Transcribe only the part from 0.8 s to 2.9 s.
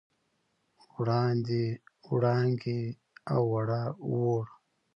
وړاندې، وړانګې،